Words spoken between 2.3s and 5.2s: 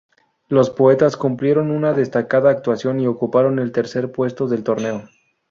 actuación y ocuparon el tercer puesto del torneo.